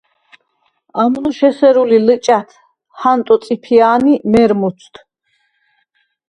ამნოშ 1.01 1.37
ესერუ 1.49 1.83
ლი 1.89 1.97
ლჷჭა̈თ 2.05 2.49
ჰანტო 2.99 3.35
წიფია̄ნ 3.43 4.03
ი 4.13 4.15
მერმუცდ! 4.31 4.95